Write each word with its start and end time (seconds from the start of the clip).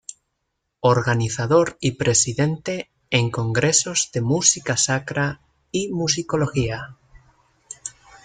Organizador 0.79 1.77
y 1.79 1.91
presidente 1.91 2.89
en 3.11 3.29
congresos 3.29 4.09
de 4.11 4.21
música 4.21 4.75
sacra 4.75 5.41
y 5.71 5.89
musicología. 5.91 6.97